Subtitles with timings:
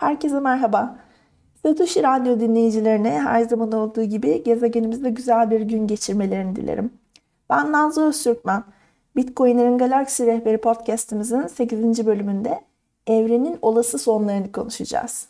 [0.00, 0.98] Herkese merhaba.
[1.62, 6.92] Satoshi Radyo dinleyicilerine her zaman olduğu gibi gezegenimizde güzel bir gün geçirmelerini dilerim.
[7.50, 8.64] Ben Nazlı Öztürkmen.
[9.16, 12.06] Bitcoin'lerin Galaksi Rehberi podcastimizin 8.
[12.06, 12.60] bölümünde
[13.06, 15.28] evrenin olası sonlarını konuşacağız.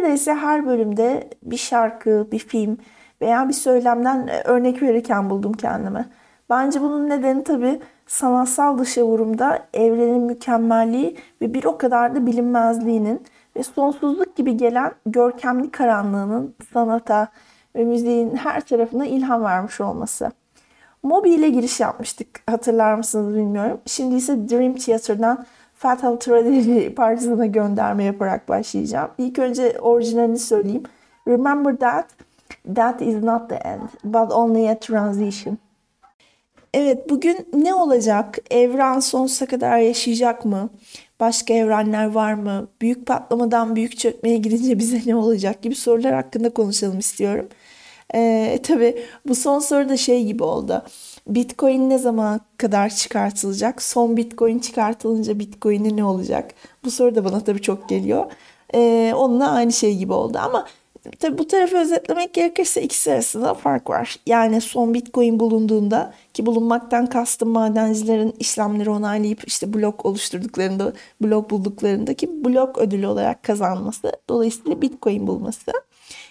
[0.00, 2.78] Neredeyse her bölümde bir şarkı, bir film
[3.20, 6.08] veya bir söylemden e, örnek verirken buldum kendimi.
[6.50, 13.22] Bence bunun nedeni tabii sanatsal dışa vurumda evrenin mükemmelliği ve bir o kadar da bilinmezliğinin
[13.56, 17.28] ve sonsuzluk gibi gelen görkemli karanlığının sanata
[17.76, 20.30] ve müziğin her tarafına ilham vermiş olması.
[21.02, 23.80] Moby ile giriş yapmıştık hatırlar mısınız bilmiyorum.
[23.86, 25.46] Şimdi ise Dream Theater'dan
[25.80, 29.10] Fatal Tragedy parçasına gönderme yaparak başlayacağım.
[29.18, 30.82] İlk önce orijinalini söyleyeyim.
[31.28, 32.06] Remember that,
[32.74, 35.58] that is not the end, but only a transition.
[36.74, 38.38] Evet bugün ne olacak?
[38.50, 40.70] Evren sonsuza kadar yaşayacak mı?
[41.20, 42.68] Başka evrenler var mı?
[42.80, 47.48] Büyük patlamadan büyük çökmeye gidince bize ne olacak gibi sorular hakkında konuşalım istiyorum.
[48.14, 50.82] Ee, tabii bu son soru da şey gibi oldu.
[51.26, 53.82] Bitcoin ne zaman kadar çıkartılacak?
[53.82, 56.54] Son Bitcoin çıkartılınca Bitcoin'e ne olacak?
[56.84, 58.32] Bu soru da bana tabii çok geliyor.
[58.74, 60.66] Ee, onunla aynı şey gibi oldu ama
[61.18, 64.16] tabii bu tarafı özetlemek gerekirse ikisi arasında fark var.
[64.26, 72.44] Yani son Bitcoin bulunduğunda ki bulunmaktan kastım madencilerin işlemleri onaylayıp işte blok oluşturduklarında, blok bulduklarındaki
[72.44, 74.12] blok ödülü olarak kazanması.
[74.28, 75.72] Dolayısıyla Bitcoin bulması.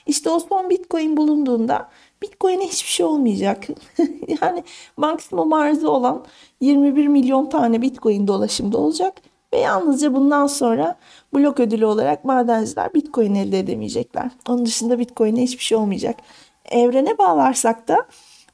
[0.08, 1.90] İşte o son Bitcoin bulunduğunda
[2.22, 3.67] Bitcoin'e hiçbir şey olmayacak.
[4.42, 4.64] yani
[4.98, 6.26] maksimum arzı olan
[6.61, 9.22] 21 milyon tane Bitcoin dolaşımda olacak
[9.53, 10.95] ve yalnızca bundan sonra
[11.34, 14.31] blok ödülü olarak madenciler Bitcoin elde edemeyecekler.
[14.50, 16.16] Onun dışında Bitcoin'e hiçbir şey olmayacak.
[16.66, 18.06] Evrene bağlarsak da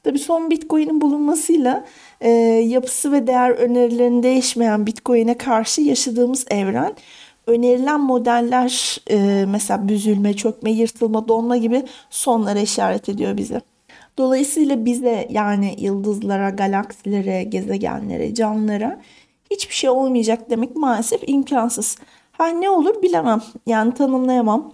[0.02, 1.84] tabii son Bitcoin'in bulunmasıyla
[2.20, 2.30] e,
[2.66, 6.94] yapısı ve değer önerilerinin değişmeyen Bitcoin'e karşı yaşadığımız evren
[7.46, 13.60] önerilen modeller e, mesela büzülme, çökme, yırtılma, donma gibi sonlara işaret ediyor bize.
[14.18, 19.00] Dolayısıyla bize yani yıldızlara, galaksilere, gezegenlere, canlılara
[19.50, 21.96] hiçbir şey olmayacak demek maalesef imkansız.
[22.32, 23.42] Ha ne olur bilemem.
[23.66, 24.72] Yani tanımlayamam.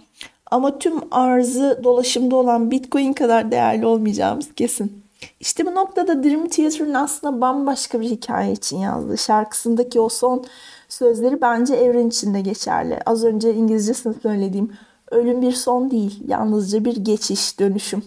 [0.51, 5.03] Ama tüm arzı dolaşımda olan Bitcoin kadar değerli olmayacağımız kesin.
[5.39, 10.45] İşte bu noktada Dream Theater'ın aslında bambaşka bir hikaye için yazdığı şarkısındaki o son
[10.93, 12.99] sözleri bence evren içinde geçerli.
[13.05, 14.71] Az önce İngilizcesini söylediğim
[15.11, 18.03] ölüm bir son değil, yalnızca bir geçiş, dönüşüm.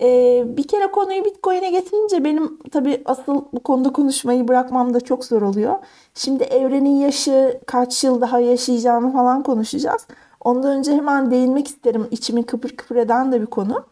[0.00, 5.24] Ee, bir kere konuyu Bitcoin'e getirince benim tabii asıl bu konuda konuşmayı bırakmam da çok
[5.24, 5.74] zor oluyor.
[6.14, 10.06] Şimdi evrenin yaşı kaç yıl daha yaşayacağını falan konuşacağız.
[10.40, 12.08] Ondan önce hemen değinmek isterim.
[12.10, 13.84] İçimi kıpır kıpır eden de bir konu.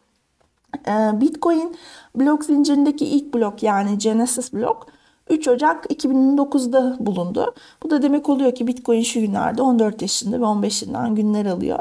[0.89, 1.77] Ee, Bitcoin
[2.15, 4.87] blok zincirindeki ilk blok yani Genesis blok
[5.31, 7.55] 3 Ocak 2009'da bulundu.
[7.83, 11.78] Bu da demek oluyor ki Bitcoin şu günlerde 14 yaşında ve 15 yaşından günler alıyor.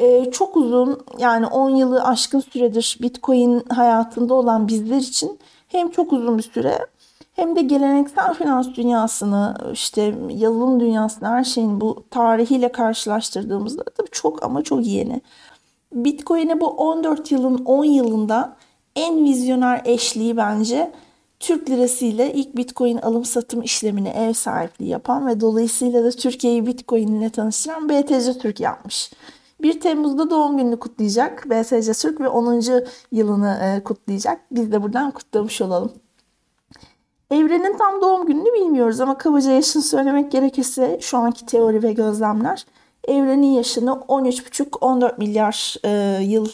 [0.00, 6.12] Ee, çok uzun yani 10 yılı aşkın süredir Bitcoin hayatında olan bizler için hem çok
[6.12, 6.86] uzun bir süre
[7.36, 14.42] hem de geleneksel finans dünyasını işte yazılım dünyasını her şeyin bu tarihiyle karşılaştırdığımızda tabii çok
[14.42, 15.20] ama çok yeni.
[15.92, 18.56] Bitcoin'e bu 14 yılın 10 yılında
[18.96, 20.92] en vizyoner eşliği bence
[21.40, 26.66] Türk lirası ile ilk Bitcoin alım satım işlemini ev sahipliği yapan ve dolayısıyla da Türkiye'yi
[26.66, 29.12] Bitcoin ile tanıştıran BTC Türk yapmış.
[29.62, 32.62] 1 Temmuz'da doğum gününü kutlayacak BTC Türk ve 10.
[33.12, 34.40] yılını e, kutlayacak.
[34.50, 35.92] Biz de buradan kutlamış olalım.
[37.30, 42.66] Evrenin tam doğum gününü bilmiyoruz ama kabaca yaşını söylemek gerekirse şu anki teori ve gözlemler
[43.08, 46.48] evrenin yaşını 13,5-14 milyar e, yıl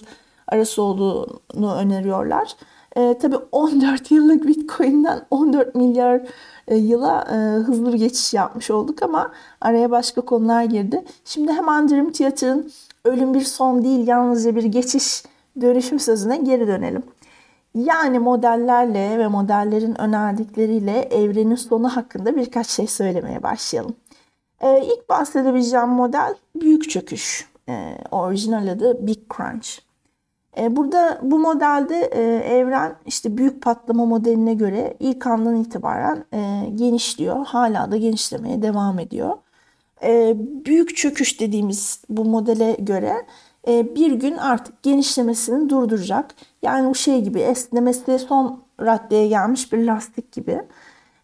[0.49, 2.57] arası olduğunu öneriyorlar.
[2.97, 6.23] E, tabii 14 yıllık Bitcoin'den 14 milyar
[6.69, 11.05] e, yıla e, hızlı bir geçiş yapmış olduk ama araya başka konular girdi.
[11.25, 12.73] Şimdi hemen Dream Theater'ın
[13.05, 15.23] ölüm bir son değil yalnızca bir geçiş
[15.61, 17.03] dönüşüm sözüne geri dönelim.
[17.75, 23.95] Yani modellerle ve modellerin önerdikleriyle evrenin sonu hakkında birkaç şey söylemeye başlayalım.
[24.61, 27.51] Ee, ilk bahsedebileceğim model büyük çöküş.
[27.69, 29.90] Ee, orijinal adı Big Crunch.
[30.59, 32.23] Ee, burada bu modelde e,
[32.59, 37.47] evren işte büyük patlama modeline göre ilk andan itibaren e, genişliyor.
[37.47, 39.39] Hala da genişlemeye devam ediyor.
[40.03, 43.27] E, büyük çöküş dediğimiz bu modele göre
[43.69, 46.35] e, bir gün artık genişlemesini durduracak.
[46.63, 50.63] Yani bu şey gibi esnemesi son raddeye gelmiş bir lastik gibi.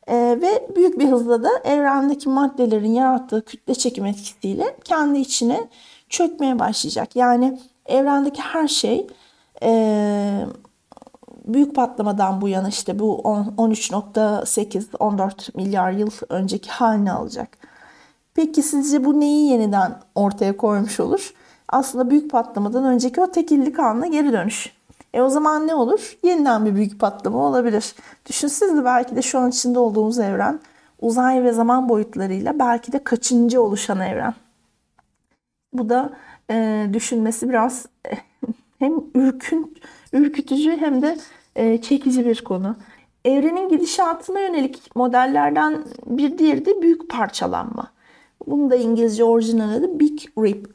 [0.06, 5.68] E, ve büyük bir hızla da evrendeki maddelerin yarattığı kütle çekim etkisiyle kendi içine
[6.08, 7.16] çökmeye başlayacak.
[7.16, 9.06] Yani evrendeki her şey
[9.62, 10.46] e,
[11.44, 13.20] büyük patlamadan bu yana işte bu
[13.58, 17.48] 13.8-14 milyar yıl önceki halini alacak.
[18.34, 21.34] Peki sizce bu neyi yeniden ortaya koymuş olur?
[21.68, 24.76] Aslında büyük patlamadan önceki o tekillik anına geri dönüş.
[25.14, 26.18] E o zaman ne olur?
[26.22, 27.94] Yeniden bir büyük patlama olabilir.
[28.26, 30.60] Düşünsenize belki de şu an içinde olduğumuz evren
[31.00, 34.34] uzay ve zaman boyutlarıyla belki de kaçıncı oluşan evren.
[35.72, 36.12] Bu da
[36.50, 38.12] e, düşünmesi biraz e,
[38.78, 39.74] hem ürkün,
[40.12, 41.16] ürkütücü hem de
[41.56, 42.76] e, çekici bir konu.
[43.24, 47.92] Evrenin gidişatına yönelik modellerden bir diğeri de büyük parçalanma.
[48.46, 50.74] Bunun da İngilizce orijinal adı Big Rip.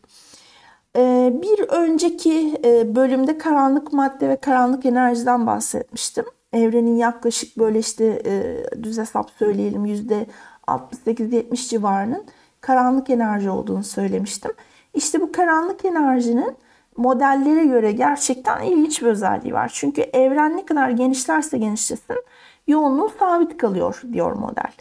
[0.98, 6.26] E, bir önceki e, bölümde karanlık madde ve karanlık enerjiden bahsetmiştim.
[6.54, 10.26] Evrenin yaklaşık böyle işte e, düz hesap söyleyelim yüzde
[10.68, 12.24] 68-70 civarının
[12.62, 14.52] karanlık enerji olduğunu söylemiştim.
[14.94, 16.56] İşte bu karanlık enerjinin
[16.98, 19.72] modellere göre gerçekten ilginç bir özelliği var.
[19.74, 22.18] Çünkü evren ne kadar genişlerse genişlesin
[22.68, 24.72] yoğunluğu sabit kalıyor diyor model.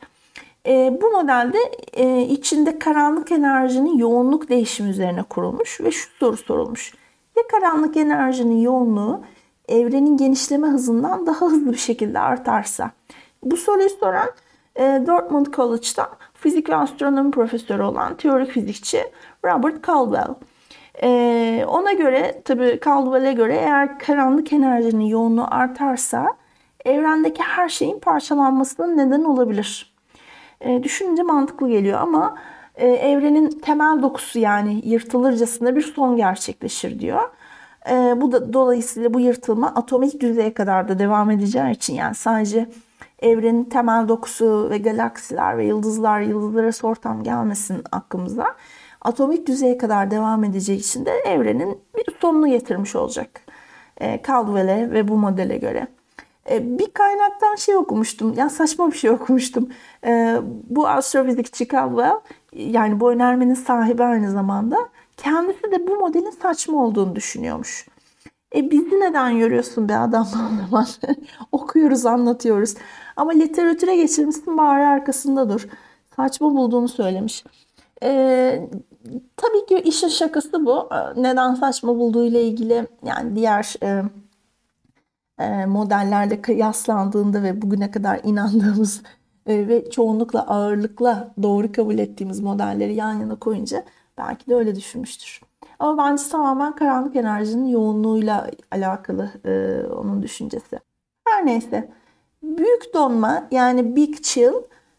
[0.66, 1.58] E, bu modelde
[1.92, 6.94] e, içinde karanlık enerjinin yoğunluk değişimi üzerine kurulmuş ve şu soru sorulmuş.
[7.36, 9.20] Ya karanlık enerjinin yoğunluğu
[9.68, 12.90] evrenin genişleme hızından daha hızlı bir şekilde artarsa?
[13.42, 14.30] Bu soruyu soran
[14.78, 19.05] Dortmund College'da fizik ve astronomi profesörü olan teorik fizikçi
[19.44, 20.34] Robert Caldwell.
[21.02, 26.26] E, ona göre tabii Caldwell'e göre eğer karanlık enerjinin yoğunluğu artarsa
[26.84, 29.94] evrendeki her şeyin parçalanmasına neden olabilir.
[30.61, 32.34] E, düşününce mantıklı geliyor ama
[32.75, 37.31] e, evrenin temel dokusu yani yırtılırcasına bir son gerçekleşir diyor.
[37.90, 42.69] E, bu da dolayısıyla bu yırtılma atomik düzeye kadar da devam edeceği için yani sadece
[43.23, 48.47] evrenin temel dokusu ve galaksiler ve yıldızlar yıldızlara ortam gelmesin aklımıza.
[49.00, 53.41] Atomik düzeye kadar devam edeceği için de evrenin bir sonunu getirmiş olacak.
[54.00, 55.87] E, Caldwell'e ve bu modele göre.
[56.50, 58.35] E, bir kaynaktan şey okumuştum.
[58.37, 59.69] Ya saçma bir şey okumuştum.
[60.06, 60.37] E,
[60.70, 62.20] bu astrofizikçi Caldwell
[62.52, 64.76] yani bu önermenin sahibi aynı zamanda
[65.17, 67.87] kendisi de bu modelin saçma olduğunu düşünüyormuş.
[68.55, 70.87] E bizi neden görüyorsun be adam zaman?
[71.52, 72.75] Okuyoruz, anlatıyoruz.
[73.17, 75.69] Ama literatüre geçirmişsin bari arkasında dur.
[76.17, 77.44] Saçma bulduğunu söylemiş.
[78.02, 78.69] E,
[79.37, 80.88] tabii ki işin şakası bu.
[81.17, 84.02] Neden saçma bulduğu ile ilgili yani diğer e,
[85.38, 89.02] e, modellerle kıyaslandığında ve bugüne kadar inandığımız
[89.47, 93.85] e, ve çoğunlukla ağırlıkla doğru kabul ettiğimiz modelleri yan yana koyunca
[94.28, 95.40] belki de öyle düşünmüştür.
[95.78, 100.78] Ama bence tamamen karanlık enerjinin yoğunluğuyla alakalı e, onun düşüncesi.
[101.28, 101.90] Her neyse.
[102.43, 104.52] Büyük donma yani Big Chill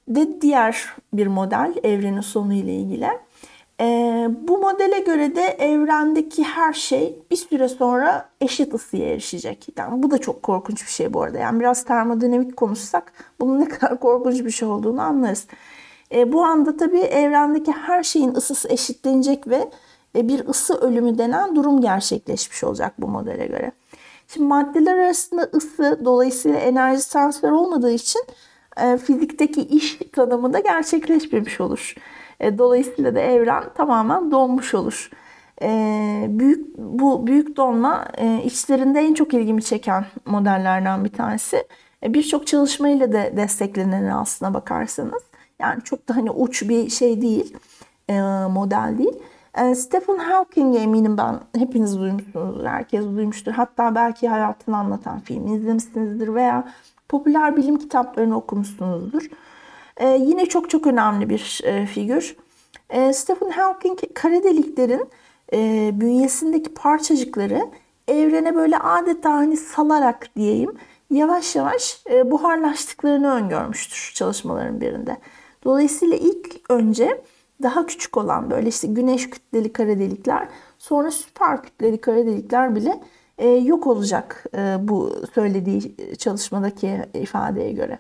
[0.08, 3.10] de diğer bir model evrenin sonu ile ilgili.
[3.82, 3.86] E,
[4.42, 9.68] bu modele göre de evrendeki her şey bir süre sonra eşit ısıya erişecek.
[9.78, 11.38] Yani bu da çok korkunç bir şey bu arada.
[11.38, 15.48] Yani biraz termodinamik konuşsak bunun ne kadar korkunç bir şey olduğunu anlarız.
[16.14, 19.70] E, bu anda tabii evrendeki her şeyin ısısı eşitlenecek ve
[20.16, 23.72] e, bir ısı ölümü denen durum gerçekleşmiş olacak bu modele göre.
[24.28, 28.22] Şimdi maddeler arasında ısı dolayısıyla enerji transfer olmadığı için
[28.78, 31.96] e, fizikteki iş tanımı da gerçekleşmemiş olur.
[32.40, 35.10] E, dolayısıyla da evren tamamen donmuş olur.
[35.62, 41.68] E, büyük bu büyük donma e, içlerinde en çok ilgimi çeken modellerden bir tanesi.
[42.04, 45.31] E, Birçok çalışmayla da desteklenen aslına bakarsanız.
[45.62, 47.58] Yani çok da hani uç bir şey değil,
[48.10, 48.14] e,
[48.50, 49.20] model değil.
[49.58, 53.52] E, Stephen Hawking'e eminim ben hepiniz duymuşsunuzdur, herkes duymuştur.
[53.52, 56.68] Hatta belki hayatını anlatan film izlemişsinizdir veya
[57.10, 59.30] popüler bilim kitaplarını okumuşsunuzdur.
[59.98, 62.36] E, yine çok çok önemli bir e, figür.
[62.90, 65.10] E, Stephen Hawking kara deliklerin
[65.54, 67.62] e, bünyesindeki parçacıkları
[68.08, 70.72] evrene böyle adeta hani salarak diyeyim
[71.12, 75.18] yavaş yavaş e, buharlaştıklarını öngörmüştür çalışmaların birinde.
[75.64, 77.22] Dolayısıyla ilk önce
[77.64, 83.02] daha küçük olan böyle işte güneş kütleli kara delikler sonra süper kütleli kara delikler bile
[83.38, 88.00] e, yok olacak e, bu söylediği çalışmadaki ifadeye göre.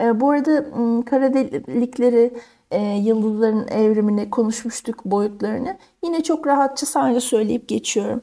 [0.00, 0.64] E, bu arada
[1.04, 2.34] kara delikleri,
[2.70, 5.76] e, yıldızların evrimini konuşmuştuk, boyutlarını.
[6.04, 8.20] Yine çok rahatça sadece söyleyip geçiyorum.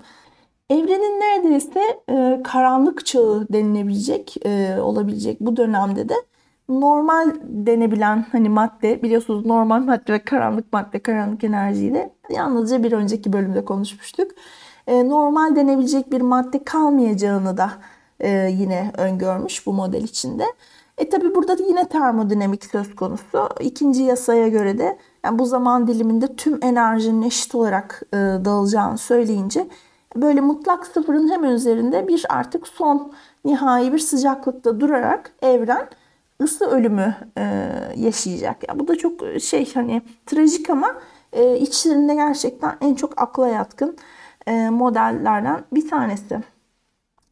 [0.69, 4.35] Evrenin neredeyse e, karanlık çağı denilebilecek,
[4.81, 6.15] olabilecek bu dönemde de
[6.71, 12.91] normal denebilen hani madde biliyorsunuz normal madde ve karanlık madde, karanlık enerjiyi de yalnızca bir
[12.91, 14.31] önceki bölümde konuşmuştuk.
[14.87, 17.71] Normal denebilecek bir madde kalmayacağını da
[18.49, 20.45] yine öngörmüş bu model içinde.
[20.97, 23.49] E tabi burada da yine termodinamik söz konusu.
[23.59, 29.67] İkinci yasaya göre de yani bu zaman diliminde tüm enerjinin eşit olarak e, dağılacağını söyleyince
[30.15, 33.11] böyle mutlak sıfırın hemen üzerinde bir artık son
[33.45, 35.87] nihai bir sıcaklıkta durarak evren
[36.41, 37.43] ısı ölümü e,
[37.95, 38.69] yaşayacak.
[38.69, 40.95] Ya bu da çok şey hani trajik ama
[41.33, 43.97] e, içlerinde gerçekten en çok akla yatkın
[44.47, 46.39] e, modellerden bir tanesi.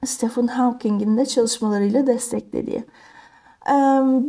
[0.06, 2.84] Stephen Hawking'in de çalışmalarıyla desteklediği.
[3.68, 3.74] E,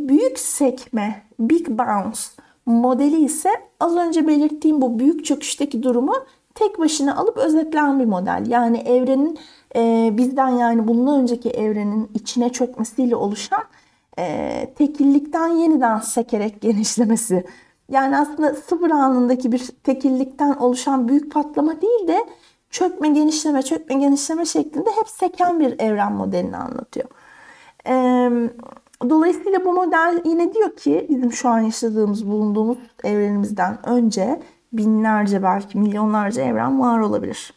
[0.07, 2.19] büyük sekme, Big Bounce
[2.65, 6.13] modeli ise az önce belirttiğim bu büyük çöküşteki durumu
[6.55, 8.45] tek başına alıp özetleyen bir model.
[8.47, 9.39] Yani evrenin
[9.75, 13.63] e, bizden yani bundan önceki evrenin içine çökmesiyle oluşan
[14.19, 17.45] e, tekillikten yeniden sekerek genişlemesi.
[17.89, 22.25] Yani aslında sıfır anındaki bir tekillikten oluşan büyük patlama değil de
[22.69, 27.07] çökme, genişleme, çökme, genişleme şeklinde hep seken bir evren modelini anlatıyor.
[27.87, 27.93] E,
[29.09, 34.41] dolayısıyla bu model yine diyor ki bizim şu an yaşadığımız, bulunduğumuz evrenimizden önce
[34.73, 37.53] binlerce belki milyonlarca evren var olabilir.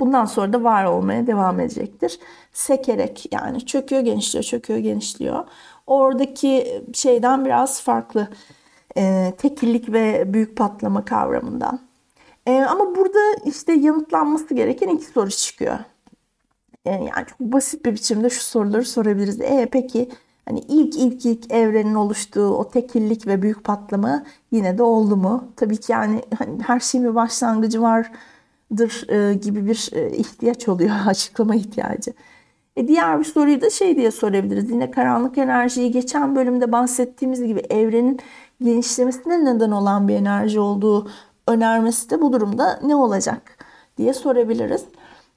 [0.00, 2.18] Bundan sonra da var olmaya devam edecektir.
[2.52, 5.44] Sekerek yani çöküyor genişliyor, çöküyor genişliyor.
[5.86, 8.28] Oradaki şeyden biraz farklı.
[8.96, 11.80] E, tekillik ve büyük patlama kavramından.
[12.46, 15.78] E, ama burada işte yanıtlanması gereken iki soru çıkıyor.
[16.84, 19.40] E, yani çok basit bir biçimde şu soruları sorabiliriz.
[19.40, 20.10] E peki
[20.48, 25.48] hani ilk ilk ilk evrenin oluştuğu o tekillik ve büyük patlama yine de oldu mu?
[25.56, 28.12] Tabii ki yani hani her şeyin bir başlangıcı vardır
[29.08, 32.12] e, gibi bir e, ihtiyaç oluyor açıklama ihtiyacı.
[32.76, 34.70] E diğer bir soruyu da şey diye sorabiliriz.
[34.70, 38.20] Yine karanlık enerjiyi geçen bölümde bahsettiğimiz gibi evrenin
[38.62, 41.10] genişlemesine neden olan bir enerji olduğu
[41.48, 43.66] önermesi de bu durumda ne olacak
[43.98, 44.84] diye sorabiliriz.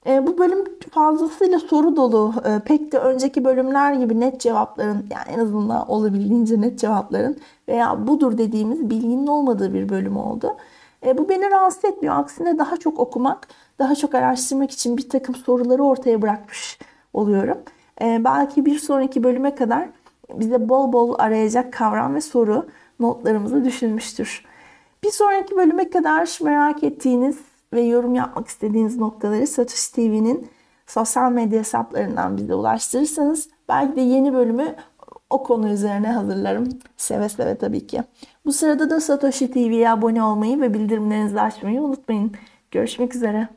[0.07, 2.33] E, bu bölüm fazlasıyla soru dolu.
[2.45, 8.07] E, pek de önceki bölümler gibi net cevapların yani en azından olabildiğince net cevapların veya
[8.07, 10.57] budur dediğimiz bilginin olmadığı bir bölüm oldu.
[11.05, 12.15] E, bu beni rahatsız etmiyor.
[12.15, 13.47] Aksine daha çok okumak,
[13.79, 16.79] daha çok araştırmak için bir takım soruları ortaya bırakmış
[17.13, 17.57] oluyorum.
[18.01, 19.89] E, belki bir sonraki bölüme kadar
[20.33, 22.65] bize bol bol arayacak kavram ve soru
[22.99, 24.45] notlarımızı düşünmüştür.
[25.03, 27.37] Bir sonraki bölüme kadar merak ettiğiniz
[27.73, 30.49] ve yorum yapmak istediğiniz noktaları Satoshi TV'nin
[30.87, 34.75] sosyal medya hesaplarından bize ulaştırırsanız belki de yeni bölümü
[35.29, 36.69] o konu üzerine hazırlarım.
[36.97, 38.03] Seve seve tabii ki.
[38.45, 42.31] Bu sırada da Satoshi TV'ye abone olmayı ve bildirimlerinizi açmayı unutmayın.
[42.71, 43.47] Görüşmek üzere.